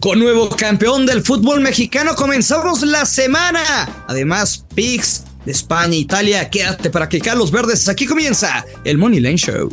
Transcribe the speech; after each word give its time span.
Con 0.00 0.18
nuevo 0.18 0.48
campeón 0.48 1.04
del 1.04 1.20
fútbol 1.20 1.60
mexicano 1.60 2.14
comenzamos 2.14 2.80
la 2.80 3.04
semana. 3.04 4.04
Además, 4.08 4.64
Pix 4.74 5.24
de 5.44 5.52
España, 5.52 5.94
Italia, 5.94 6.48
quédate 6.48 6.88
para 6.88 7.06
que 7.06 7.20
los 7.36 7.50
verdes. 7.50 7.86
Aquí 7.86 8.06
comienza 8.06 8.64
el 8.84 8.96
Money 8.96 9.20
Line 9.20 9.36
Show. 9.36 9.68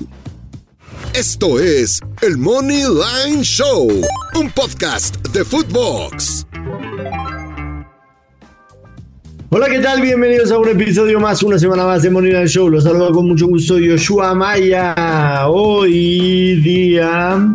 Esto 1.14 1.62
es 1.62 2.02
el 2.22 2.38
Money 2.38 2.84
Line 2.84 3.42
Show, 3.42 3.88
un 4.36 4.52
podcast 4.52 5.16
de 5.30 5.46
Footbox. 5.46 6.46
Hola, 9.50 9.70
¿qué 9.70 9.80
tal? 9.80 10.02
Bienvenidos 10.02 10.52
a 10.52 10.58
un 10.58 10.68
episodio 10.68 11.22
más, 11.22 11.42
una 11.42 11.58
semana 11.58 11.86
más 11.86 12.02
de 12.02 12.10
Money 12.10 12.34
Line 12.34 12.48
Show. 12.48 12.70
Los 12.70 12.84
saludo 12.84 13.14
con 13.14 13.30
mucho 13.30 13.48
gusto 13.48 13.76
Joshua 13.76 14.36
Maya. 14.36 15.48
Hoy 15.48 16.60
día 16.60 17.48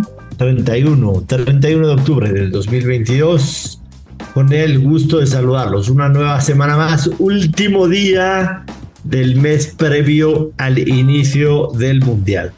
31, 0.42 1.24
31 1.28 1.86
de 1.86 1.94
octubre 1.94 2.32
del 2.32 2.50
2022. 2.50 3.80
Con 4.34 4.52
el 4.52 4.80
gusto 4.80 5.18
de 5.18 5.28
saludarlos. 5.28 5.88
Una 5.88 6.08
nueva 6.08 6.40
semana 6.40 6.76
más, 6.76 7.08
último 7.20 7.86
día 7.86 8.64
del 9.04 9.36
mes 9.36 9.72
previo 9.76 10.50
al 10.58 10.80
inicio 10.80 11.68
del 11.74 12.00
Mundial. 12.00 12.52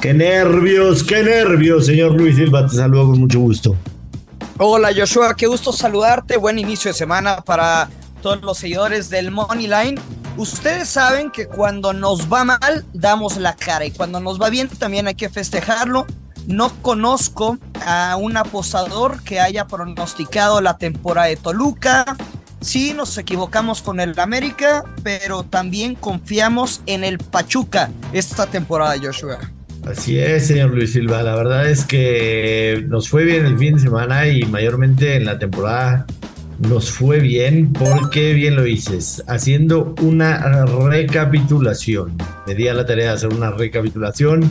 ¡Qué 0.00 0.14
nervios, 0.14 1.02
qué 1.02 1.24
nervios, 1.24 1.86
señor 1.86 2.12
Luis 2.12 2.36
Silva! 2.36 2.68
Te 2.68 2.76
saludo 2.76 3.08
con 3.08 3.18
mucho 3.18 3.40
gusto. 3.40 3.74
Hola 4.58 4.90
Joshua, 4.96 5.34
qué 5.34 5.48
gusto 5.48 5.72
saludarte. 5.72 6.36
Buen 6.36 6.60
inicio 6.60 6.92
de 6.92 6.96
semana 6.96 7.40
para 7.40 7.90
todos 8.22 8.40
los 8.42 8.58
seguidores 8.58 9.10
del 9.10 9.32
Money 9.32 9.66
Line. 9.66 10.00
Ustedes 10.36 10.88
saben 10.88 11.32
que 11.32 11.48
cuando 11.48 11.92
nos 11.92 12.32
va 12.32 12.44
mal, 12.44 12.84
damos 12.92 13.36
la 13.36 13.56
cara 13.56 13.84
y 13.84 13.90
cuando 13.90 14.20
nos 14.20 14.40
va 14.40 14.48
bien 14.48 14.68
también 14.68 15.08
hay 15.08 15.16
que 15.16 15.28
festejarlo. 15.28 16.06
No 16.46 16.70
conozco 16.82 17.58
a 17.84 18.16
un 18.16 18.36
aposador 18.36 19.22
que 19.22 19.40
haya 19.40 19.66
pronosticado 19.66 20.60
la 20.60 20.78
temporada 20.78 21.28
de 21.28 21.36
Toluca. 21.36 22.16
Sí, 22.60 22.94
nos 22.94 23.18
equivocamos 23.18 23.82
con 23.82 24.00
el 24.00 24.18
América, 24.18 24.84
pero 25.02 25.42
también 25.42 25.94
confiamos 25.94 26.82
en 26.86 27.04
el 27.04 27.18
Pachuca 27.18 27.90
esta 28.12 28.46
temporada, 28.46 28.96
Joshua. 29.00 29.38
Así 29.84 30.18
es, 30.18 30.48
señor 30.48 30.70
Luis 30.70 30.92
Silva. 30.92 31.22
La 31.22 31.36
verdad 31.36 31.68
es 31.68 31.84
que 31.84 32.84
nos 32.88 33.08
fue 33.08 33.24
bien 33.24 33.46
el 33.46 33.58
fin 33.58 33.74
de 33.74 33.82
semana 33.82 34.26
y 34.26 34.42
mayormente 34.44 35.16
en 35.16 35.26
la 35.26 35.38
temporada 35.38 36.06
nos 36.58 36.90
fue 36.90 37.20
bien 37.20 37.72
porque 37.72 38.32
bien 38.32 38.56
lo 38.56 38.62
dices, 38.62 39.22
haciendo 39.28 39.94
una 40.00 40.64
recapitulación. 40.64 42.16
Me 42.46 42.54
di 42.54 42.66
a 42.66 42.74
la 42.74 42.86
tarea 42.86 43.10
de 43.10 43.12
hacer 43.12 43.32
una 43.32 43.50
recapitulación 43.50 44.50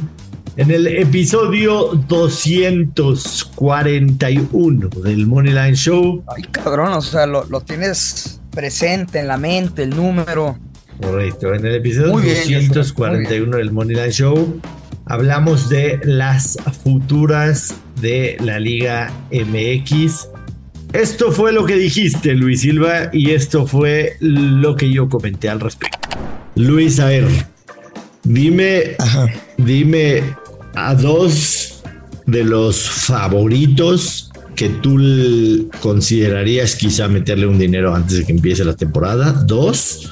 en 0.57 0.71
el 0.71 0.87
episodio 0.87 1.91
241 2.07 4.89
del 5.03 5.27
Moneyline 5.27 5.75
Show. 5.75 6.23
Ay, 6.35 6.43
cabrón, 6.51 6.93
o 6.93 7.01
sea, 7.01 7.25
lo, 7.25 7.43
tienes 7.61 8.39
presente 8.51 9.19
en 9.19 9.27
la 9.27 9.37
mente, 9.37 9.83
el 9.83 9.89
número. 9.89 10.57
Correcto, 11.01 11.53
en 11.53 11.65
el 11.65 11.75
episodio 11.75 12.13
241 12.13 13.57
del 13.57 13.71
Moneyline 13.71 14.11
Show 14.11 14.61
hablamos 15.05 15.69
de 15.69 15.99
las 16.03 16.57
futuras 16.83 17.75
de 18.01 18.37
la 18.41 18.59
Liga 18.59 19.11
MX. 19.31 20.29
Esto 20.93 21.31
fue 21.31 21.51
lo 21.51 21.65
que 21.65 21.75
dijiste, 21.75 22.33
Luis 22.33 22.61
Silva, 22.61 23.09
y 23.11 23.31
esto 23.31 23.67
fue 23.67 24.15
lo 24.19 24.75
que 24.75 24.91
yo 24.91 25.09
comenté 25.09 25.49
al 25.49 25.59
respecto. 25.59 26.07
Luis, 26.55 26.99
a 26.99 27.07
ver, 27.07 27.27
dime, 28.23 28.95
dime 29.57 30.23
a 30.75 30.95
dos 30.95 31.81
de 32.25 32.43
los 32.43 32.89
favoritos 32.89 34.31
que 34.55 34.69
tú 34.69 35.69
considerarías 35.81 36.75
quizá 36.75 37.07
meterle 37.07 37.45
un 37.45 37.59
dinero 37.59 37.93
antes 37.93 38.19
de 38.19 38.25
que 38.25 38.31
empiece 38.31 38.63
la 38.63 38.73
temporada, 38.73 39.31
dos, 39.45 40.11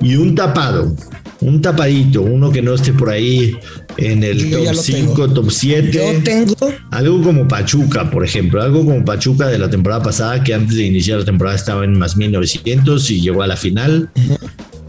y 0.00 0.14
un 0.14 0.34
tapado, 0.34 0.94
un 1.40 1.60
tapadito, 1.60 2.22
uno 2.22 2.52
que 2.52 2.62
no 2.62 2.74
esté 2.74 2.92
por 2.92 3.10
ahí 3.10 3.56
en 3.96 4.22
el 4.22 4.50
top 4.50 4.74
5, 4.74 5.28
top 5.30 5.50
7. 5.50 5.90
Yo 5.92 6.22
tengo. 6.22 6.54
Algo 6.90 7.22
como 7.22 7.48
Pachuca, 7.48 8.08
por 8.10 8.24
ejemplo, 8.24 8.62
algo 8.62 8.84
como 8.84 9.04
Pachuca 9.04 9.48
de 9.48 9.58
la 9.58 9.68
temporada 9.68 10.02
pasada, 10.02 10.42
que 10.42 10.54
antes 10.54 10.76
de 10.76 10.84
iniciar 10.84 11.18
la 11.18 11.24
temporada 11.24 11.56
estaba 11.56 11.84
en 11.84 11.98
más 11.98 12.16
1900 12.16 13.10
y 13.10 13.20
llegó 13.20 13.42
a 13.42 13.48
la 13.48 13.56
final. 13.56 14.10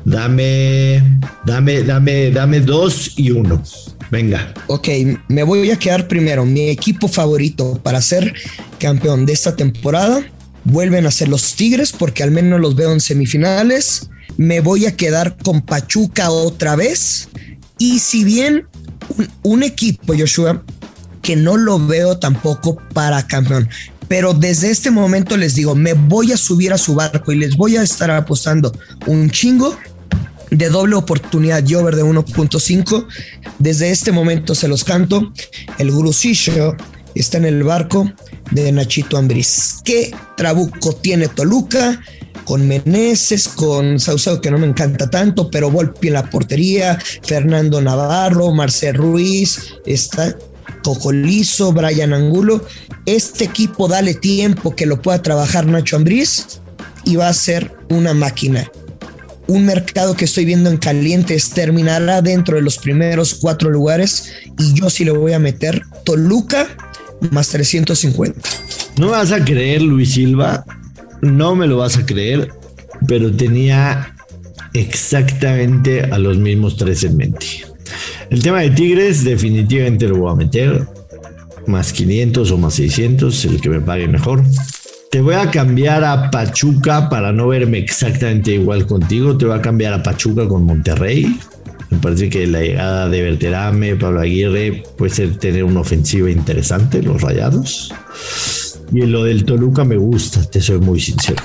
Dame, 0.06 1.02
dame, 1.46 1.84
dame, 1.84 2.29
dame 2.31 2.59
dos 2.59 3.18
y 3.18 3.31
uno. 3.31 3.63
Venga. 4.13 4.53
Ok, 4.68 4.90
me 5.28 5.41
voy 5.41 5.72
a 5.72 5.79
quedar 5.79 6.07
primero. 6.07 6.46
Mi 6.46 6.69
equipo 6.69 7.07
favorito 7.07 7.79
para 7.81 8.00
ser 8.00 8.31
campeón 8.79 9.25
de 9.25 9.34
esta 9.34 9.56
temporada 9.56 10.24
vuelven 10.66 11.07
a 11.07 11.12
ser 11.12 11.29
los 11.29 11.56
Tigres 11.56 11.91
porque 11.91 12.22
al 12.22 12.29
menos 12.29 12.62
los 12.62 12.75
veo 12.75 12.94
en 12.94 13.00
semifinales. 13.00 14.12
Me 14.38 14.59
voy 14.59 14.85
a 14.85 14.96
quedar 14.96 15.35
con 15.44 15.63
Pachuca 15.63 16.29
otra 16.29 16.75
vez. 16.75 17.28
Y 17.79 17.97
si 17.97 18.23
bien 18.23 18.68
un, 19.41 19.63
equipo, 19.63 20.13
Joshua, 20.16 20.63
que 21.23 21.35
no 21.35 21.57
lo 21.57 21.84
veo 21.84 22.19
tampoco 22.19 22.78
para 22.94 23.25
campeón, 23.25 23.68
pero 24.07 24.35
desde 24.35 24.69
este 24.69 24.91
momento 24.91 25.38
les 25.38 25.56
digo, 25.56 25.73
me 25.73 25.94
voy 25.94 26.34
a 26.34 26.38
subir 26.38 26.72
a 26.72 26.78
su 26.78 26.94
barco 26.94 27.31
y 27.31 27.38
les 27.38 27.57
voy 27.57 27.78
a 27.78 27.81
estar 27.81 28.12
apostando 28.12 28.72
un 29.07 29.31
chingo 29.31 29.75
de 30.56 30.69
doble 30.69 30.96
oportunidad 30.96 31.68
y 31.68 31.75
over 31.75 31.96
de 31.96 32.03
1.5. 32.03 33.08
Desde 33.59 33.91
este 33.91 34.12
momento 34.12 34.56
se 34.56 34.68
los 34.68 34.84
canto. 34.84 35.31
El 35.78 35.91
Grusillo 35.91 36.75
está 37.16 37.38
en 37.38 37.46
el 37.46 37.64
barco 37.64 38.12
de 38.52 38.72
Nachito 38.72 39.18
Ambriz. 39.18 39.81
¿Qué 39.84 40.14
trabuco 40.38 40.94
tiene 40.96 41.28
Toluca? 41.28 42.02
Con 42.46 42.68
Meneses, 42.68 43.47
con 43.47 44.00
Sausao, 44.00 44.41
que 44.41 44.52
no 44.52 44.58
me 44.58 44.68
encanta 44.68 45.09
tanto, 45.09 45.50
pero 45.50 45.72
Volpi 45.72 46.08
en 46.08 46.16
la 46.16 46.30
portería, 46.30 47.00
Fernando 47.24 47.81
Navarro, 47.81 48.52
Marcel 48.52 48.96
Ruiz, 48.96 49.75
está 49.85 50.35
Cocolizo, 50.84 51.72
Brian 51.72 52.12
Angulo. 52.12 52.66
Este 53.06 53.46
equipo, 53.46 53.88
dale 53.88 54.16
tiempo 54.16 54.75
que 54.75 54.85
lo 54.85 55.02
pueda 55.02 55.22
trabajar 55.22 55.66
Nacho 55.66 55.96
Ambriz 55.96 56.59
y 57.06 57.16
va 57.16 57.30
a 57.30 57.34
ser 57.34 57.74
una 57.90 58.14
máquina 58.14 58.70
un 59.47 59.65
mercado 59.65 60.15
que 60.15 60.25
estoy 60.25 60.45
viendo 60.45 60.69
en 60.69 60.77
calientes 60.77 61.49
terminará 61.49 62.21
dentro 62.21 62.55
de 62.55 62.61
los 62.61 62.77
primeros 62.77 63.35
cuatro 63.35 63.69
lugares 63.69 64.31
y 64.57 64.73
yo 64.73 64.89
sí 64.89 65.03
le 65.03 65.11
voy 65.11 65.33
a 65.33 65.39
meter 65.39 65.81
Toluca 66.03 66.67
más 67.31 67.49
350. 67.49 68.39
No 68.97 69.09
vas 69.09 69.31
a 69.31 69.43
creer, 69.43 69.81
Luis 69.81 70.13
Silva, 70.13 70.65
no 71.21 71.55
me 71.55 71.67
lo 71.67 71.77
vas 71.77 71.97
a 71.97 72.05
creer, 72.05 72.49
pero 73.07 73.31
tenía 73.31 74.15
exactamente 74.73 76.01
a 76.01 76.17
los 76.19 76.37
mismos 76.37 76.77
tres 76.77 77.03
en 77.03 77.17
mente. 77.17 77.45
El 78.29 78.41
tema 78.41 78.61
de 78.61 78.71
Tigres 78.71 79.23
definitivamente 79.23 80.07
lo 80.07 80.17
voy 80.17 80.31
a 80.31 80.35
meter 80.35 80.87
más 81.67 81.93
500 81.93 82.51
o 82.51 82.57
más 82.57 82.73
600, 82.75 83.45
el 83.45 83.61
que 83.61 83.69
me 83.69 83.79
pague 83.79 84.07
mejor. 84.07 84.43
Te 85.13 85.22
voy 85.22 85.35
a 85.35 85.51
cambiar 85.51 86.03
a 86.03 86.31
Pachuca 86.31 87.07
para 87.07 87.31
no 87.31 87.50
verme 87.50 87.78
exactamente 87.78 88.53
igual 88.53 88.88
contigo. 88.88 89.38
Te 89.38 89.46
voy 89.46 89.56
a 89.56 89.62
cambiar 89.62 89.94
a 89.94 90.01
Pachuca 90.01 90.47
con 90.47 90.66
Monterrey. 90.66 91.38
Me 91.91 92.00
parece 92.00 92.31
que 92.31 92.47
la 92.47 92.62
llegada 92.62 93.07
de 93.09 93.22
Berterame, 93.22 93.96
Pablo 93.96 94.22
Aguirre, 94.22 94.81
puede 94.97 95.13
ser 95.13 95.38
tener 95.38 95.66
una 95.66 95.81
ofensiva 95.81 96.31
interesante, 96.31 97.03
los 97.03 97.22
rayados. 97.22 97.94
Y 98.91 99.03
en 99.03 99.12
lo 99.12 99.23
del 99.23 99.46
Toluca 99.46 99.84
me 99.84 99.97
gusta, 99.97 100.50
te 100.50 100.59
soy 100.59 100.79
muy 100.79 101.00
sincero. 101.00 101.44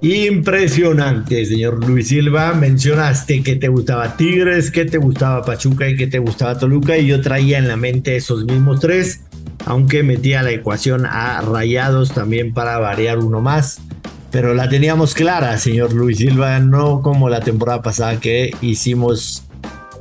Impresionante, 0.00 1.44
señor 1.44 1.84
Luis 1.84 2.06
Silva. 2.06 2.54
Mencionaste 2.54 3.42
que 3.42 3.56
te 3.56 3.66
gustaba 3.66 4.16
Tigres, 4.16 4.70
que 4.70 4.84
te 4.84 4.98
gustaba 4.98 5.44
Pachuca 5.44 5.88
y 5.88 5.96
que 5.96 6.06
te 6.06 6.20
gustaba 6.20 6.56
Toluca. 6.56 6.96
Y 6.96 7.08
yo 7.08 7.20
traía 7.20 7.58
en 7.58 7.66
la 7.66 7.76
mente 7.76 8.14
esos 8.14 8.44
mismos 8.44 8.78
tres 8.78 9.22
aunque 9.66 10.02
metía 10.02 10.42
la 10.42 10.50
ecuación 10.50 11.06
a 11.06 11.40
rayados 11.40 12.12
también 12.12 12.52
para 12.52 12.78
variar 12.78 13.18
uno 13.18 13.40
más. 13.40 13.80
Pero 14.30 14.54
la 14.54 14.68
teníamos 14.68 15.14
clara, 15.14 15.58
señor 15.58 15.92
Luis 15.92 16.18
Silva, 16.18 16.58
no 16.58 17.02
como 17.02 17.28
la 17.28 17.40
temporada 17.40 17.82
pasada 17.82 18.18
que 18.18 18.54
hicimos 18.62 19.44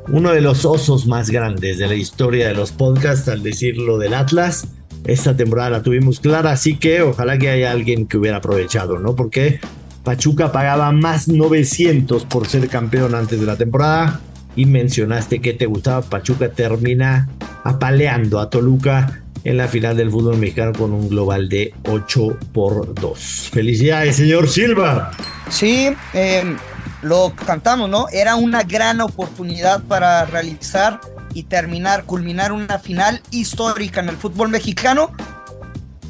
uno 0.08 0.32
de 0.32 0.42
los 0.42 0.66
osos 0.66 1.06
más 1.06 1.30
grandes 1.30 1.78
de 1.78 1.88
la 1.88 1.96
historia 1.96 2.48
de 2.48 2.54
los 2.54 2.72
podcasts 2.72 3.28
al 3.28 3.44
decirlo 3.44 3.98
del 3.98 4.14
Atlas. 4.14 4.68
Esta 5.04 5.36
temporada 5.36 5.70
la 5.70 5.84
tuvimos 5.84 6.20
clara, 6.20 6.52
así 6.52 6.78
que 6.78 7.02
ojalá 7.02 7.38
que 7.38 7.50
haya 7.50 7.72
alguien 7.72 8.08
que 8.08 8.18
hubiera 8.18 8.38
aprovechado, 8.38 9.00
¿no? 9.00 9.16
Porque 9.16 9.60
Pachuca 10.04 10.52
pagaba 10.52 10.92
más 10.92 11.28
900 11.28 12.26
por 12.26 12.48
ser 12.48 12.68
campeón 12.70 13.16
antes 13.16 13.40
de 13.40 13.46
la 13.46 13.58
temporada. 13.58 14.22
Y 14.56 14.66
mencionaste 14.66 15.40
que 15.40 15.54
te 15.54 15.66
gustaba, 15.66 16.02
Pachuca 16.02 16.50
termina 16.52 17.30
apaleando 17.64 18.40
a 18.40 18.50
Toluca 18.50 19.21
en 19.44 19.58
la 19.58 19.68
final 19.68 19.98
del 19.98 20.12
fútbol 20.12 20.38
mexicano 20.38 20.74
con 20.74 20.92
un 20.94 21.10
global 21.10 21.50
de 21.50 21.74
8 21.88 22.38
por 22.54 22.94
2. 22.94 23.50
Felicidades, 23.52 24.16
señor 24.18 24.50
Silva. 24.50 25.12
Sí, 25.50 25.90
em, 26.14 26.58
lo 27.02 27.34
cantamos, 27.36 27.90
¿no? 27.90 28.08
Era 28.10 28.36
una 28.36 28.64
gran 28.64 29.02
oportunidad 29.02 29.82
para 29.84 30.26
realizar 30.26 31.02
y 31.34 31.44
terminar, 31.44 32.04
culminar 32.06 32.52
una 32.52 32.78
final 32.80 33.22
histórica 33.32 34.02
en 34.02 34.10
el 34.10 34.18
fútbol 34.18 34.50
mexicano. 34.50 35.12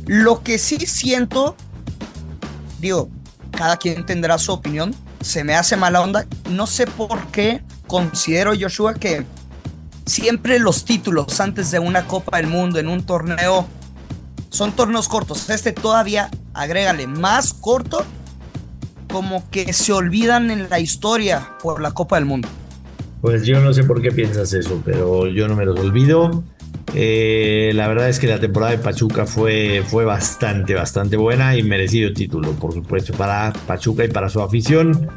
Lo 0.07 0.43
que 0.43 0.57
sí 0.57 0.77
siento, 0.85 1.55
digo, 2.79 3.09
cada 3.51 3.77
quien 3.77 4.05
tendrá 4.05 4.37
su 4.37 4.51
opinión, 4.51 4.93
se 5.21 5.43
me 5.43 5.55
hace 5.55 5.77
mala 5.77 6.01
onda. 6.01 6.25
No 6.49 6.67
sé 6.67 6.87
por 6.87 7.27
qué 7.27 7.61
considero, 7.87 8.53
Joshua, 8.59 8.95
que 8.95 9.25
siempre 10.11 10.59
los 10.59 10.83
títulos 10.83 11.39
antes 11.39 11.71
de 11.71 11.79
una 11.79 12.05
Copa 12.05 12.37
del 12.37 12.47
Mundo 12.47 12.79
en 12.79 12.89
un 12.89 13.03
torneo 13.03 13.65
son 14.49 14.73
torneos 14.73 15.07
cortos. 15.07 15.49
Este 15.49 15.71
todavía, 15.71 16.29
agrégale, 16.53 17.07
más 17.07 17.53
corto, 17.53 18.03
como 19.09 19.49
que 19.49 19.71
se 19.71 19.93
olvidan 19.93 20.51
en 20.51 20.69
la 20.69 20.79
historia 20.79 21.57
por 21.63 21.81
la 21.81 21.91
Copa 21.91 22.17
del 22.17 22.25
Mundo. 22.25 22.49
Pues 23.21 23.45
yo 23.45 23.61
no 23.61 23.73
sé 23.73 23.83
por 23.83 24.01
qué 24.01 24.11
piensas 24.11 24.51
eso, 24.53 24.81
pero 24.83 25.27
yo 25.27 25.47
no 25.47 25.55
me 25.55 25.65
los 25.65 25.79
olvido. 25.79 26.43
Eh, 26.93 27.71
la 27.73 27.87
verdad 27.87 28.09
es 28.09 28.19
que 28.19 28.27
la 28.27 28.39
temporada 28.39 28.73
de 28.73 28.79
Pachuca 28.79 29.25
fue, 29.25 29.81
fue 29.87 30.03
bastante, 30.03 30.73
bastante 30.73 31.15
buena 31.15 31.55
y 31.55 31.63
merecido 31.63 32.11
título, 32.11 32.51
por 32.51 32.73
supuesto, 32.73 33.13
para 33.13 33.53
Pachuca 33.65 34.03
y 34.03 34.09
para 34.09 34.27
su 34.27 34.41
afición. 34.41 35.09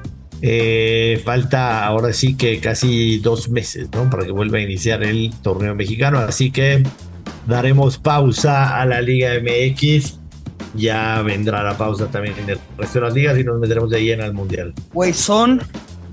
Eh, 0.46 1.22
falta 1.24 1.86
ahora 1.86 2.12
sí 2.12 2.36
que 2.36 2.60
casi 2.60 3.16
dos 3.16 3.48
meses, 3.48 3.88
¿no? 3.94 4.10
Para 4.10 4.26
que 4.26 4.30
vuelva 4.30 4.58
a 4.58 4.60
iniciar 4.60 5.02
el 5.02 5.32
torneo 5.40 5.74
mexicano. 5.74 6.18
Así 6.18 6.50
que 6.50 6.82
daremos 7.46 7.96
pausa 7.96 8.78
a 8.78 8.84
la 8.84 9.00
Liga 9.00 9.30
MX. 9.40 10.18
Ya 10.74 11.22
vendrá 11.22 11.62
la 11.62 11.78
pausa 11.78 12.08
también 12.08 12.34
en 12.36 12.50
el 12.50 12.58
resto 12.76 13.00
de 13.00 13.06
las 13.06 13.14
ligas 13.14 13.38
y 13.38 13.44
nos 13.44 13.58
meteremos 13.58 13.88
de 13.88 14.04
lleno 14.04 14.22
al 14.22 14.34
Mundial. 14.34 14.74
Güey, 14.92 15.14
son, 15.14 15.62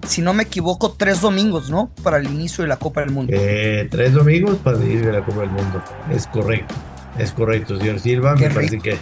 si 0.07 0.22
no 0.22 0.33
me 0.33 0.44
equivoco, 0.44 0.94
tres 0.98 1.19
domingos, 1.19 1.69
¿no? 1.69 1.92
Para 2.01 2.16
el 2.16 2.28
inicio 2.28 2.62
de 2.62 2.69
la 2.69 2.78
Copa 2.78 3.01
del 3.01 3.12
Mundo. 3.12 3.33
Eh, 3.36 3.89
tres 3.92 4.13
domingos 4.13 4.56
para 4.63 4.78
el 4.78 4.83
inicio 4.83 5.07
de 5.07 5.12
la 5.12 5.25
Copa 5.25 5.42
del 5.42 5.50
Mundo. 5.50 5.83
Es 6.10 6.25
correcto. 6.28 6.74
Es 7.19 7.31
correcto, 7.31 7.78
señor 7.78 8.00
Silva. 8.00 8.38
me 8.38 8.50
parece 8.50 8.80
que 8.80 8.95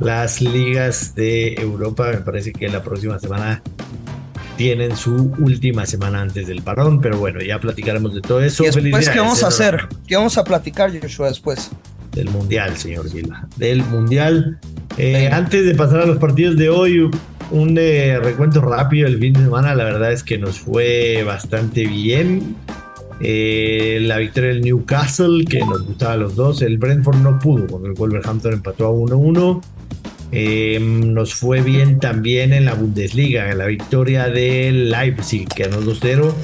las 0.00 0.40
ligas 0.40 1.14
de 1.14 1.54
Europa, 1.54 2.08
me 2.10 2.18
parece 2.18 2.52
que 2.52 2.68
la 2.68 2.82
próxima 2.82 3.20
semana 3.20 3.62
tienen 4.56 4.96
su 4.96 5.32
última 5.38 5.86
semana 5.86 6.20
antes 6.20 6.46
del 6.46 6.62
parón, 6.62 7.00
pero 7.00 7.18
bueno, 7.18 7.40
ya 7.40 7.58
platicaremos 7.58 8.14
de 8.14 8.20
todo 8.20 8.42
eso. 8.42 8.64
¿Y 8.64 8.70
después 8.70 9.08
qué 9.08 9.18
vamos 9.18 9.42
a 9.42 9.48
hacer? 9.48 9.88
¿Qué 10.06 10.16
vamos 10.16 10.38
a 10.38 10.44
platicar, 10.44 10.92
Joshua, 10.98 11.28
después? 11.28 11.70
Del 12.12 12.30
Mundial, 12.30 12.76
señor 12.76 13.08
Silva. 13.08 13.46
Del 13.56 13.82
Mundial. 13.84 14.58
Eh, 14.96 15.28
antes 15.32 15.66
de 15.66 15.74
pasar 15.74 16.00
a 16.00 16.06
los 16.06 16.18
partidos 16.18 16.56
de 16.56 16.68
hoy, 16.68 17.10
un 17.50 17.76
eh, 17.78 18.18
recuento 18.20 18.60
rápido 18.60 19.08
del 19.08 19.18
fin 19.18 19.32
de 19.32 19.40
semana. 19.40 19.74
La 19.74 19.84
verdad 19.84 20.12
es 20.12 20.22
que 20.22 20.38
nos 20.38 20.60
fue 20.60 21.22
bastante 21.24 21.86
bien. 21.86 22.56
Eh, 23.20 23.98
la 24.02 24.18
victoria 24.18 24.50
del 24.50 24.62
Newcastle, 24.62 25.44
que 25.44 25.60
nos 25.60 25.82
gustaba 25.82 26.12
a 26.12 26.16
los 26.16 26.36
dos. 26.36 26.62
El 26.62 26.78
Brentford 26.78 27.16
no 27.16 27.38
pudo, 27.38 27.66
porque 27.66 27.88
el 27.88 27.94
Wolverhampton 27.94 28.54
empató 28.54 28.86
a 28.86 28.90
1-1. 28.90 29.60
Eh, 30.36 30.80
nos 30.80 31.34
fue 31.34 31.60
bien 31.60 32.00
también 32.00 32.52
en 32.52 32.64
la 32.64 32.74
Bundesliga, 32.74 33.50
en 33.50 33.58
la 33.58 33.66
victoria 33.66 34.28
del 34.28 34.90
Leipzig, 34.90 35.46
que 35.48 35.64
ganó 35.64 35.80
2-0. 35.80 36.34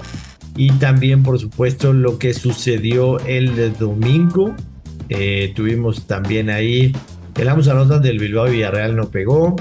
Y 0.57 0.71
también, 0.73 1.25
por 1.25 1.41
supuesto, 1.41 1.93
lo 1.93 2.19
que 2.19 2.33
sucedió 2.33 3.19
el 3.21 3.77
domingo. 3.77 4.55
Eh, 5.09 5.53
tuvimos 5.57 6.07
también 6.07 6.51
ahí 6.51 6.93
el 7.37 7.49
Amos 7.49 7.69
Anotan 7.69 8.03
del 8.03 8.19
Bilbao 8.19 8.47
Villarreal 8.47 8.95
no 8.95 9.11
pegó. 9.11 9.57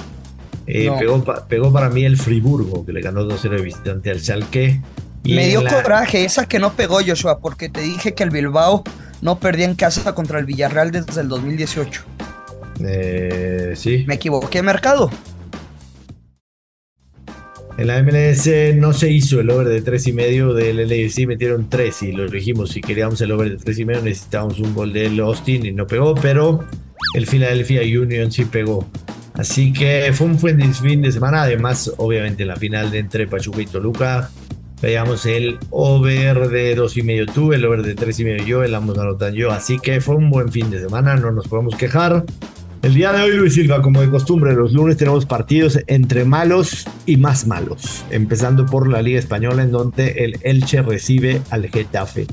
Eh, 0.68 0.92
pegó, 1.00 1.24
pegó, 1.48 1.72
para 1.72 1.90
mí 1.90 2.04
el 2.04 2.18
Friburgo, 2.18 2.86
que 2.86 2.94
le 2.94 3.02
ganó 3.02 3.24
2-0 3.24 3.50
de 3.50 3.62
visitante 3.62 4.12
al 4.12 4.20
Schalke. 4.20 4.82
Y 5.24 5.36
Me 5.36 5.48
dio 5.48 5.64
coraje 5.66 6.26
esa 6.26 6.46
que 6.46 6.60
no 6.60 6.74
pegó 6.74 7.00
Joshua, 7.06 7.40
porque 7.40 7.70
te 7.70 7.82
dije 7.82 8.14
que 8.14 8.24
el 8.24 8.30
Bilbao 8.30 8.84
no 9.22 9.40
perdía 9.40 9.66
en 9.66 9.76
casa 9.76 10.14
contra 10.14 10.40
el 10.40 10.46
Villarreal 10.46 10.92
desde 10.92 11.22
el 11.22 11.30
2018. 11.30 12.04
Eh, 12.86 13.74
sí. 13.76 14.06
Me 14.08 14.16
equivoqué, 14.16 14.62
mercado. 14.62 15.10
En 17.80 17.88
la 17.88 18.04
MLS 18.04 18.50
no 18.76 18.92
se 18.92 19.10
hizo 19.10 19.40
el 19.40 19.50
over 19.50 19.68
de 19.68 19.82
3 19.82 20.08
y 20.08 20.12
medio 20.12 20.54
del 20.54 20.86
LAFC, 20.86 21.26
metieron 21.26 21.70
3 21.70 22.04
y 22.04 22.12
lo 22.12 22.28
dijimos, 22.28 22.72
si 22.72 22.82
queríamos 22.82 23.22
el 23.22 23.32
over 23.32 23.52
de 23.52 23.56
3 23.56 23.80
y 23.80 23.86
medio 23.86 24.02
necesitábamos 24.02 24.60
un 24.60 24.74
gol 24.74 24.92
del 24.92 25.18
Austin 25.22 25.66
y 25.66 25.72
no 25.72 25.88
pegó, 25.88 26.14
pero 26.14 26.66
el 27.14 27.26
Philadelphia 27.26 27.82
Union 27.82 28.34
sí 28.34 28.44
pegó. 28.44 28.86
Así 29.36 29.72
que 29.72 30.12
fue 30.14 30.28
un 30.28 30.38
buen 30.38 30.74
fin 30.74 31.02
de 31.02 31.14
semana, 31.14 31.44
además 31.44 31.94
obviamente 31.96 32.44
en 32.44 32.50
la 32.50 32.58
final 32.58 32.92
de 32.92 33.00
entre 33.00 33.28
Pachuca 33.28 33.62
y 33.62 33.66
Toluca 33.66 34.30
veíamos 34.82 35.26
el 35.26 35.58
over 35.70 36.50
de 36.50 36.76
2 36.76 36.98
y 36.98 37.04
medio 37.04 37.26
tú, 37.28 37.54
el 37.54 37.64
over 37.64 37.82
de 37.82 37.96
3 37.96 38.20
y 38.20 38.24
medio 38.26 38.46
yo, 38.46 38.64
el 38.64 38.76
ambos 38.76 38.98
anotan 38.98 39.34
yo, 39.34 39.52
así 39.52 39.80
que 39.80 40.02
fue 40.02 40.16
un 40.16 40.30
buen 40.30 40.52
fin 40.52 40.70
de 40.70 40.82
semana, 40.82 41.16
no 41.16 41.32
nos 41.32 41.48
podemos 41.48 41.78
quejar. 41.78 42.26
El 42.82 42.94
día 42.94 43.12
de 43.12 43.22
hoy, 43.22 43.36
Luis 43.36 43.56
Silva, 43.56 43.82
como 43.82 44.00
de 44.00 44.10
costumbre, 44.10 44.54
los 44.54 44.72
lunes 44.72 44.96
tenemos 44.96 45.26
partidos 45.26 45.80
entre 45.88 46.24
malos 46.24 46.86
y 47.06 47.18
más 47.18 47.46
malos. 47.46 48.06
Empezando 48.10 48.66
por 48.66 48.88
la 48.88 49.02
Liga 49.02 49.20
Española, 49.20 49.64
en 49.64 49.72
donde 49.72 50.12
el 50.12 50.40
Elche 50.44 50.82
recibe 50.82 51.42
al 51.50 51.68
Getafe. 51.68 52.26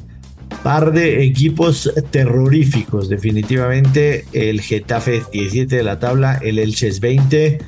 Par 0.62 0.93
de 0.93 1.25
equipos 1.25 1.93
terroríficos, 2.12 3.08
definitivamente. 3.08 4.25
El 4.32 4.60
Getafe 4.60 5.16
es 5.16 5.31
17 5.32 5.75
de 5.75 5.82
la 5.82 5.98
tabla, 5.98 6.38
el 6.40 6.60
Elche 6.60 6.87
es 6.87 7.00
20. 7.00 7.58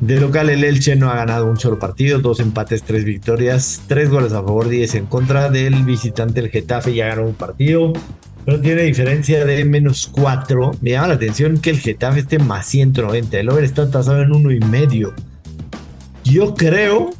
De 0.00 0.20
local, 0.20 0.50
el 0.50 0.64
Elche 0.64 0.96
no 0.96 1.10
ha 1.10 1.14
ganado 1.14 1.46
un 1.46 1.56
solo 1.56 1.78
partido, 1.78 2.18
dos 2.18 2.40
empates, 2.40 2.82
tres 2.82 3.04
victorias, 3.04 3.82
tres 3.86 4.10
goles 4.10 4.32
a 4.32 4.42
favor, 4.42 4.68
10 4.68 4.96
en 4.96 5.06
contra 5.06 5.50
del 5.50 5.84
visitante, 5.84 6.40
el 6.40 6.50
Getafe 6.50 6.92
ya 6.92 7.06
ganó 7.06 7.22
un 7.22 7.34
partido 7.34 7.92
pero 8.44 8.60
tiene 8.60 8.82
diferencia 8.82 9.44
de 9.44 9.64
menos 9.64 10.08
4. 10.12 10.72
Me 10.80 10.90
llama 10.90 11.08
la 11.08 11.14
atención 11.14 11.58
que 11.58 11.70
el 11.70 11.78
Getafe 11.78 12.20
esté 12.20 12.38
más 12.38 12.66
190. 12.66 13.38
El 13.38 13.48
over 13.48 13.64
está 13.64 13.90
tasado 13.90 14.22
en 14.22 14.32
uno 14.32 14.50
y 14.50 14.60
medio. 14.60 15.14
Yo 16.24 16.54
creo 16.54 17.10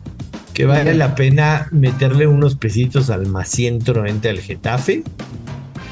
que 0.52 0.66
vale 0.66 0.94
la 0.94 1.14
pena 1.14 1.68
meterle 1.72 2.26
unos 2.26 2.54
pesitos 2.54 3.10
al 3.10 3.26
más 3.26 3.48
190 3.48 4.28
del 4.28 4.40
Getafe. 4.40 5.02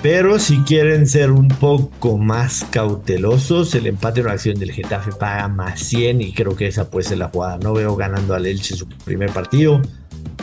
Pero 0.03 0.41
si 0.41 0.59
quieren 0.59 1.07
ser 1.07 1.31
un 1.31 1.47
poco 1.47 2.19
más 2.19 2.67
cautelosos, 2.71 3.75
el 3.77 3.87
empate 3.87 4.21
en 4.21 4.27
una 4.27 4.35
acción 4.35 4.59
del 4.59 4.73
Getafe 4.73 5.13
paga 5.13 5.47
más 5.47 5.79
100 5.81 6.21
y 6.21 6.33
creo 6.33 6.57
que 6.57 6.67
esa 6.67 6.91
puede 6.91 7.09
ser 7.09 7.19
la 7.19 7.29
jugada. 7.29 7.59
No 7.59 7.73
veo 7.73 7.95
ganando 7.95 8.35
al 8.35 8.47
Elche 8.47 8.75
su 8.75 8.89
primer 8.89 9.31
partido. 9.31 9.81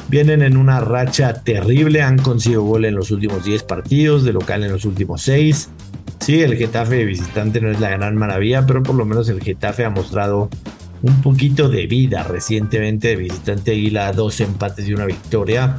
Vienen 0.09 0.41
en 0.41 0.57
una 0.57 0.79
racha 0.79 1.33
terrible, 1.35 2.01
han 2.01 2.17
conseguido 2.17 2.63
gol 2.63 2.85
en 2.85 2.95
los 2.95 3.11
últimos 3.11 3.43
10 3.43 3.61
partidos, 3.63 4.23
de 4.23 4.33
local 4.33 4.63
en 4.63 4.71
los 4.71 4.85
últimos 4.85 5.21
6. 5.21 5.69
Sí, 6.19 6.41
el 6.41 6.57
Getafe 6.57 6.95
de 6.95 7.05
visitante 7.05 7.61
no 7.61 7.69
es 7.69 7.79
la 7.79 7.91
gran 7.91 8.15
maravilla, 8.15 8.65
pero 8.65 8.81
por 8.81 8.95
lo 8.95 9.05
menos 9.05 9.29
el 9.29 9.41
Getafe 9.41 9.85
ha 9.85 9.91
mostrado 9.91 10.49
un 11.03 11.21
poquito 11.21 11.69
de 11.69 11.85
vida 11.85 12.23
recientemente 12.23 13.09
de 13.09 13.15
visitante 13.17 13.71
Aguila, 13.71 14.11
dos 14.11 14.41
empates 14.41 14.87
y 14.87 14.93
una 14.93 15.05
victoria. 15.05 15.77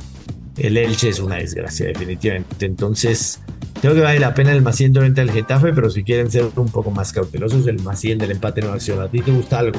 El 0.56 0.76
Elche 0.76 1.08
es 1.08 1.18
una 1.18 1.37
desgracia, 1.37 1.87
definitivamente. 1.87 2.66
Entonces, 2.66 3.40
creo 3.80 3.94
que 3.94 4.00
vale 4.00 4.20
la 4.20 4.34
pena 4.34 4.52
el 4.52 4.62
más 4.62 4.76
190 4.76 5.20
del 5.20 5.32
Getafe, 5.32 5.72
pero 5.72 5.90
si 5.90 6.04
quieren 6.04 6.30
ser 6.30 6.46
un 6.54 6.68
poco 6.68 6.92
más 6.92 7.12
cautelosos, 7.12 7.66
el 7.66 7.82
más 7.82 7.99
100 7.99 8.18
del 8.18 8.30
empate 8.30 8.62
no 8.62 8.72
acción. 8.72 9.00
¿A 9.00 9.08
ti 9.08 9.20
te 9.22 9.32
gusta 9.32 9.58
algo? 9.58 9.78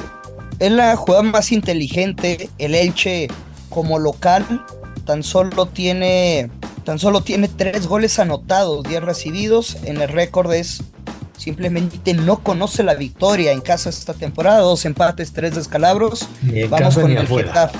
Es 0.58 0.70
la 0.70 0.94
jugada 0.96 1.22
más 1.22 1.52
inteligente. 1.52 2.50
El 2.58 2.74
Elche 2.74 3.28
como 3.72 3.98
local 3.98 4.64
tan 5.04 5.22
solo 5.22 5.66
tiene 5.66 6.50
tan 6.84 6.98
solo 6.98 7.22
tiene 7.22 7.48
tres 7.48 7.86
goles 7.86 8.18
anotados, 8.18 8.82
10 8.84 9.02
recibidos. 9.02 9.76
En 9.84 10.00
el 10.00 10.08
récord 10.08 10.52
es 10.52 10.82
simplemente 11.36 12.14
no 12.14 12.40
conoce 12.40 12.82
la 12.82 12.94
victoria 12.94 13.52
en 13.52 13.60
casa 13.60 13.90
esta 13.90 14.14
temporada, 14.14 14.60
dos 14.60 14.84
empates, 14.84 15.32
tres 15.32 15.54
descalabros. 15.54 16.28
Ni 16.42 16.60
en 16.60 16.70
Vamos 16.70 16.88
casa, 16.88 17.00
con 17.00 17.10
ni 17.10 17.16
el 17.16 17.24
afuera. 17.24 17.70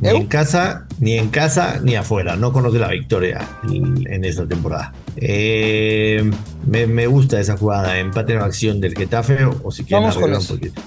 Ni 0.00 0.08
en 0.10 0.26
casa, 0.26 0.86
ni 0.98 1.18
en 1.18 1.28
casa, 1.28 1.80
ni 1.82 1.96
afuera. 1.96 2.36
No 2.36 2.52
conoce 2.52 2.78
la 2.78 2.88
victoria 2.88 3.40
en 3.70 4.24
esta 4.24 4.46
temporada. 4.46 4.92
Eh, 5.16 6.30
me, 6.66 7.06
gusta 7.06 7.40
esa 7.40 7.56
jugada, 7.56 7.98
empate 7.98 8.34
en 8.34 8.40
acción 8.40 8.80
del 8.80 8.94
Getafe, 8.94 9.44
o, 9.44 9.70
si 9.70 9.84
quieren 9.84 10.08
Vamos 10.08 10.18
con 10.18 10.34
un 10.34 10.46
poquito. 10.46 10.82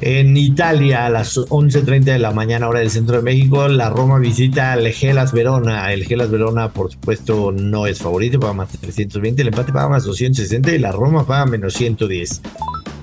En 0.00 0.36
Italia, 0.36 1.06
a 1.06 1.10
las 1.10 1.36
11.30 1.36 2.04
de 2.04 2.18
la 2.20 2.30
mañana, 2.30 2.68
hora 2.68 2.78
del 2.78 2.90
centro 2.90 3.16
de 3.16 3.22
México, 3.22 3.66
la 3.66 3.90
Roma 3.90 4.20
visita 4.20 4.72
al 4.72 4.86
Gelas 4.92 5.32
Verona. 5.32 5.92
El 5.92 6.04
Gelas 6.04 6.30
Verona, 6.30 6.72
por 6.72 6.92
supuesto, 6.92 7.50
no 7.50 7.84
es 7.86 7.98
favorito, 7.98 8.38
paga 8.38 8.52
más 8.52 8.68
320, 8.68 9.42
el 9.42 9.48
empate 9.48 9.72
paga 9.72 9.88
más 9.88 10.04
260 10.04 10.72
y 10.72 10.78
la 10.78 10.92
Roma 10.92 11.26
paga 11.26 11.46
menos 11.46 11.74
110. 11.74 12.42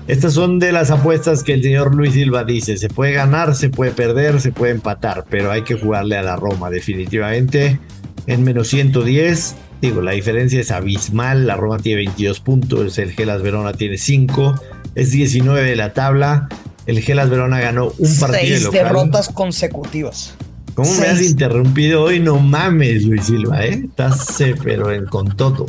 Estas 0.08 0.32
son 0.32 0.58
de 0.58 0.72
las 0.72 0.90
apuestas 0.90 1.42
que 1.42 1.52
el 1.52 1.62
señor 1.62 1.94
Luis 1.94 2.14
Silva 2.14 2.44
dice. 2.44 2.78
Se 2.78 2.88
puede 2.88 3.12
ganar, 3.12 3.54
se 3.54 3.68
puede 3.68 3.90
perder, 3.90 4.40
se 4.40 4.52
puede 4.52 4.72
empatar, 4.72 5.26
pero 5.28 5.50
hay 5.50 5.62
que 5.62 5.74
jugarle 5.74 6.16
a 6.16 6.22
la 6.22 6.36
Roma 6.36 6.70
definitivamente. 6.70 7.78
En 8.26 8.42
menos 8.42 8.68
110, 8.68 9.54
digo, 9.82 10.00
la 10.00 10.12
diferencia 10.12 10.60
es 10.60 10.70
abismal. 10.70 11.46
La 11.46 11.56
Roma 11.56 11.76
tiene 11.78 11.96
22 12.04 12.40
puntos, 12.40 12.98
el 12.98 13.12
Gelas 13.12 13.42
Verona 13.42 13.74
tiene 13.74 13.98
5, 13.98 14.54
es 14.94 15.10
19 15.10 15.62
de 15.62 15.76
la 15.76 15.92
tabla. 15.92 16.48
El 16.86 17.00
Gelas 17.00 17.28
Verona 17.30 17.60
ganó 17.60 17.92
un 17.98 18.16
partido 18.18 18.40
Seis 18.40 18.62
local. 18.64 18.84
derrotas 18.84 19.28
consecutivas. 19.28 20.34
¿Cómo 20.74 20.92
me 20.94 21.06
has 21.06 21.22
interrumpido 21.22 22.02
hoy? 22.04 22.20
No 22.20 22.38
mames, 22.38 23.04
Luis 23.04 23.24
Silva, 23.26 23.64
¿eh? 23.64 23.82
Estás, 23.84 24.36
pero 24.62 24.92
en 24.92 25.06
con 25.06 25.34
todo. 25.36 25.66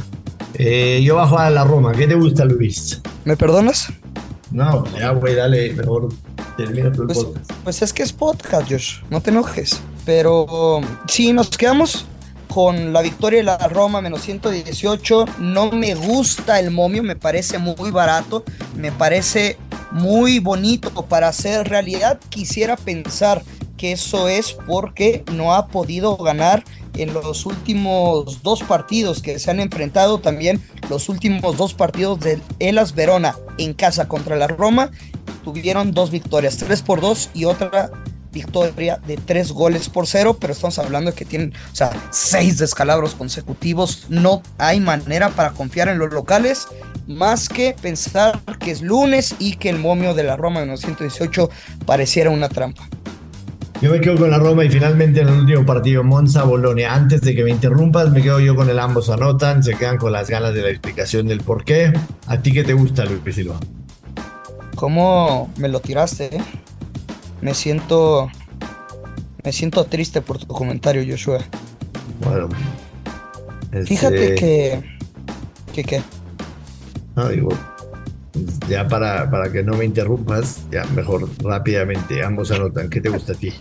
Eh, 0.53 1.01
yo 1.03 1.15
bajo 1.15 1.37
a 1.39 1.49
la 1.49 1.63
Roma. 1.63 1.93
¿Qué 1.93 2.07
te 2.07 2.15
gusta, 2.15 2.43
Luis? 2.45 3.01
¿Me 3.25 3.37
perdonas? 3.37 3.87
No, 4.51 4.83
ya, 4.97 5.11
güey, 5.11 5.35
dale, 5.35 5.73
mejor 5.73 6.09
termina 6.57 6.91
tu 6.91 7.05
Pues, 7.05 7.19
podcast. 7.19 7.51
pues 7.63 7.81
es 7.81 7.93
que 7.93 8.03
es 8.03 8.11
podcast, 8.13 8.69
Josh, 8.69 8.99
no 9.09 9.21
te 9.21 9.29
enojes. 9.29 9.79
Pero 10.05 10.81
sí, 11.07 11.31
nos 11.33 11.49
quedamos 11.49 12.05
con 12.47 12.91
la 12.93 13.01
victoria 13.01 13.39
de 13.39 13.43
la 13.43 13.57
Roma 13.69 14.01
menos 14.01 14.21
118. 14.21 15.25
No 15.39 15.71
me 15.71 15.95
gusta 15.95 16.59
el 16.59 16.71
momio, 16.71 17.03
me 17.03 17.15
parece 17.15 17.57
muy 17.59 17.91
barato, 17.91 18.43
me 18.75 18.91
parece 18.91 19.57
muy 19.91 20.39
bonito 20.39 21.05
para 21.05 21.29
hacer 21.29 21.67
realidad. 21.67 22.19
Quisiera 22.29 22.75
pensar 22.75 23.43
que 23.77 23.91
eso 23.91 24.27
es 24.27 24.53
porque 24.65 25.23
no 25.31 25.53
ha 25.53 25.67
podido 25.67 26.17
ganar 26.17 26.63
en 26.95 27.13
los 27.13 27.45
últimos 27.45 28.41
dos 28.41 28.63
partidos 28.63 29.21
que 29.21 29.37
se 29.39 29.51
han 29.51 29.59
enfrentado, 29.59 30.17
también 30.19 30.61
los 30.89 31.09
últimos 31.09 31.57
dos 31.57 31.73
partidos 31.73 32.19
del 32.19 32.41
Elas 32.59 32.95
Verona 32.95 33.35
en 33.57 33.73
casa 33.73 34.07
contra 34.07 34.35
la 34.35 34.47
Roma, 34.47 34.91
tuvieron 35.43 35.93
dos 35.93 36.09
victorias, 36.09 36.57
tres 36.57 36.81
por 36.81 36.99
dos 36.99 37.29
y 37.33 37.45
otra 37.45 37.91
victoria 38.31 38.99
de 39.07 39.17
tres 39.17 39.51
goles 39.51 39.89
por 39.89 40.07
cero, 40.07 40.37
pero 40.39 40.53
estamos 40.53 40.77
hablando 40.79 41.11
de 41.11 41.17
que 41.17 41.25
tienen, 41.25 41.53
o 41.71 41.75
sea, 41.75 41.91
seis 42.11 42.57
descalabros 42.57 43.15
consecutivos. 43.15 44.05
No 44.09 44.41
hay 44.57 44.79
manera 44.79 45.29
para 45.29 45.51
confiar 45.51 45.87
en 45.87 45.97
los 45.97 46.11
locales, 46.11 46.67
más 47.07 47.49
que 47.49 47.75
pensar 47.81 48.39
que 48.59 48.71
es 48.71 48.81
lunes 48.81 49.35
y 49.39 49.55
que 49.55 49.69
el 49.69 49.79
momio 49.79 50.13
de 50.13 50.23
la 50.23 50.35
Roma 50.35 50.59
de 50.59 50.65
1918 50.67 51.49
pareciera 51.85 52.29
una 52.29 52.49
trampa. 52.49 52.87
Yo 53.81 53.91
me 53.91 54.01
quedo 54.01 54.17
con 54.17 54.31
la 54.31 54.39
Roma 54.39 54.65
y 54.65 54.69
finalmente 54.69 55.21
en 55.21 55.27
el 55.27 55.35
último 55.35 55.63
partido 55.63 56.03
Monza-Bolonia. 56.03 56.93
Antes 56.95 57.21
de 57.21 57.35
que 57.35 57.43
me 57.43 57.51
interrumpas, 57.51 58.09
me 58.09 58.23
quedo 58.23 58.39
yo 58.39 58.55
con 58.55 58.69
el 58.69 58.79
ambos 58.79 59.09
anotan. 59.11 59.61
Se 59.63 59.75
quedan 59.75 59.97
con 59.97 60.11
las 60.11 60.29
ganas 60.29 60.55
de 60.55 60.63
la 60.63 60.69
explicación 60.69 61.27
del 61.27 61.41
por 61.41 61.63
qué. 61.63 61.93
¿A 62.25 62.41
ti 62.41 62.51
qué 62.51 62.63
te 62.63 62.73
gusta, 62.73 63.05
Luis 63.05 63.35
Silva? 63.35 63.59
¿Cómo 64.75 65.51
me 65.57 65.69
lo 65.69 65.79
tiraste? 65.79 66.37
eh? 66.37 66.41
Me 67.41 67.53
siento. 67.53 68.31
Me 69.43 69.53
siento 69.53 69.85
triste 69.85 70.21
por 70.21 70.39
tu 70.39 70.47
comentario, 70.47 71.03
Joshua. 71.07 71.37
Bueno, 72.21 72.49
Fíjate 73.85 74.33
eh, 74.33 74.35
que. 74.35 74.83
que 75.73 75.83
qué. 75.83 76.01
No, 77.17 77.29
digo, 77.29 77.49
ya 78.69 78.87
para, 78.87 79.29
para 79.31 79.51
que 79.51 79.63
no 79.63 79.73
me 79.73 79.85
interrumpas, 79.85 80.61
ya 80.71 80.85
mejor 80.93 81.27
rápidamente, 81.43 82.23
ambos 82.23 82.51
anotan. 82.51 82.91
¿Qué 82.91 83.01
te 83.01 83.09
gusta 83.09 83.33
a 83.33 83.35
ti? 83.35 83.51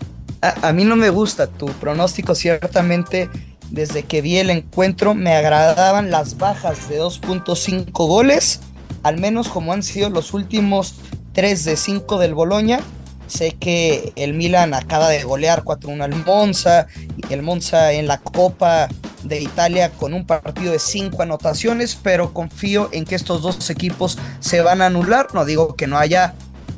A, 0.43 0.75
mí 0.75 0.85
no 0.85 0.95
me 0.95 1.09
gusta 1.09 1.47
tu 1.47 1.65
pronóstico, 1.67 2.35
ciertamente. 2.35 3.31
Desde 3.71 4.03
que 4.03 4.21
vi 4.21 4.37
el 4.37 4.51
encuentro 4.51 5.15
me 5.15 5.35
agradaban 5.35 6.11
las 6.11 6.37
bajas 6.37 6.91
de 6.91 7.01
2.5 7.01 7.91
goles, 7.93 8.61
al 9.03 9.19
menos 9.19 9.49
como 9.49 9.73
han 9.73 9.83
sido 9.83 10.11
los 10.11 10.35
últimos 10.35 10.97
3 11.33 11.65
de 11.65 11.77
5 11.79 12.19
del 12.19 12.35
Boloña. 12.35 12.81
Sé 13.27 13.53
que 13.53 14.13
el 14.17 14.35
Milan 14.35 14.75
acaba 14.75 15.09
de 15.09 15.25
golear 15.25 15.65
4-1 15.65 16.03
al 16.03 16.25
Monza 16.27 16.89
y 17.17 17.33
el 17.33 17.43
Monza 17.43 17.93
en 17.93 18.07
la 18.07 18.19
Copa 18.19 18.89
de 19.29 19.41
Italia 19.41 19.91
con 19.91 20.15
un 20.15 20.27
partido 20.27 20.73
de 20.73 20.79
5 20.79 21.23
anotaciones, 21.23 21.99
pero 22.01 22.33
confío 22.33 22.89
en 22.93 23.05
que 23.05 23.15
estos 23.15 23.43
dos 23.43 23.71
equipos 23.71 24.19
se 24.41 24.61
van 24.61 24.83
a 24.83 24.87
anular. 24.87 25.29
No 25.35 25.45
digo 25.45 25.77
que 25.77 25.87
no 25.87 25.99
haya 25.99 26.35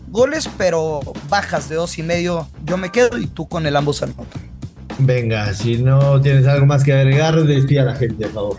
goles, 0.08 0.48
pero 0.56 1.00
bajas 1.28 1.68
de 1.68 1.76
dos 1.76 1.98
y 1.98 2.02
medio 2.02 2.48
yo 2.64 2.76
me 2.76 2.90
quedo 2.90 3.18
y 3.18 3.26
tú 3.26 3.48
con 3.48 3.66
el 3.66 3.76
ambos 3.76 4.02
anotan. 4.02 4.26
Venga, 4.98 5.52
si 5.54 5.78
no 5.78 6.20
tienes 6.20 6.46
algo 6.46 6.66
más 6.66 6.82
que 6.82 6.92
agregar, 6.92 7.40
despida 7.44 7.82
a 7.82 7.84
la 7.84 7.94
gente, 7.94 8.26
por 8.26 8.34
favor. 8.34 8.56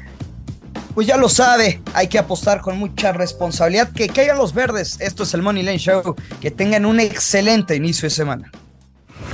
Pues 0.93 1.07
ya 1.07 1.17
lo 1.17 1.29
sabe, 1.29 1.81
hay 1.93 2.07
que 2.07 2.17
apostar 2.17 2.61
con 2.61 2.77
mucha 2.77 3.11
responsabilidad. 3.11 3.91
Que 3.91 4.07
caigan 4.07 4.37
los 4.37 4.53
verdes. 4.53 4.99
Esto 4.99 5.23
es 5.23 5.33
el 5.33 5.41
Money 5.41 5.63
Lane 5.63 5.77
Show. 5.77 6.15
Que 6.41 6.51
tengan 6.51 6.85
un 6.85 6.99
excelente 6.99 7.75
inicio 7.75 8.07
de 8.07 8.09
semana. 8.09 8.51